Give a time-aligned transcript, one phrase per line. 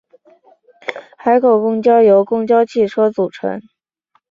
[1.15, 3.61] 海口公交由公共汽车组成。